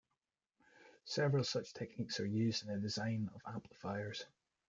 Several 1.05 1.43
such 1.43 1.75
techniques 1.75 2.19
are 2.19 2.25
used 2.25 2.63
in 2.65 2.73
the 2.73 2.79
design 2.81 3.29
of 3.35 3.41
amplifiers. 3.53 4.25